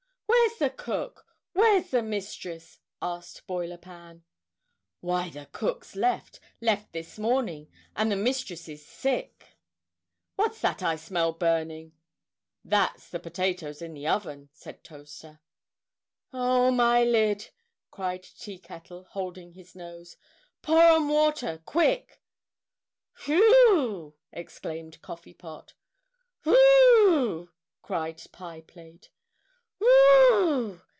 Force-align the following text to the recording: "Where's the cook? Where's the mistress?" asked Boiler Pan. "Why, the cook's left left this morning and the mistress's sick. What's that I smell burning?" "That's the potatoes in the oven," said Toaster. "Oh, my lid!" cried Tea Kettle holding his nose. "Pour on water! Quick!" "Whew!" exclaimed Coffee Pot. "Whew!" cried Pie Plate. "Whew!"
"Where's 0.27 0.57
the 0.71 0.75
cook? 0.75 1.25
Where's 1.53 1.89
the 1.91 2.03
mistress?" 2.03 2.79
asked 3.01 3.47
Boiler 3.47 3.77
Pan. 3.79 4.23
"Why, 4.99 5.29
the 5.29 5.47
cook's 5.51 5.95
left 5.95 6.39
left 6.59 6.91
this 6.91 7.17
morning 7.17 7.67
and 7.95 8.11
the 8.11 8.15
mistress's 8.15 8.85
sick. 8.85 9.45
What's 10.35 10.59
that 10.61 10.83
I 10.83 10.97
smell 10.97 11.31
burning?" 11.33 11.93
"That's 12.65 13.09
the 13.09 13.19
potatoes 13.19 13.81
in 13.81 13.93
the 13.95 14.07
oven," 14.07 14.49
said 14.53 14.83
Toaster. 14.83 15.39
"Oh, 16.33 16.69
my 16.69 17.03
lid!" 17.03 17.49
cried 17.89 18.21
Tea 18.23 18.59
Kettle 18.59 19.05
holding 19.05 19.53
his 19.53 19.73
nose. 19.75 20.15
"Pour 20.61 20.81
on 20.83 21.07
water! 21.07 21.61
Quick!" 21.65 22.21
"Whew!" 23.25 24.13
exclaimed 24.31 25.01
Coffee 25.01 25.33
Pot. 25.33 25.73
"Whew!" 26.43 27.49
cried 27.81 28.21
Pie 28.31 28.61
Plate. 28.61 29.09
"Whew!" 29.79 30.81